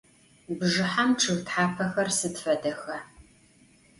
[0.59, 2.97] Bjjıhem ççıg thapexer sıd fedexa?